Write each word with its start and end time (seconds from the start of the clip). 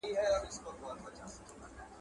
ایا 0.07 0.21
مسلکي 0.43 0.59
بڼوال 0.65 0.97
خندان 1.03 1.29
پسته 1.33 1.55
ساتي؟ 1.59 1.81